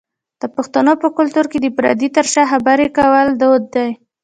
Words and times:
د 0.41 0.43
پښتنو 0.55 0.93
په 1.01 1.07
کلتور 1.17 1.45
کې 1.51 1.59
د 1.61 1.67
پردې 1.77 2.07
تر 2.15 2.25
شا 2.33 2.43
خبری 2.51 2.87
کول 2.97 3.27
دود 3.41 3.63
دی. 3.73 3.89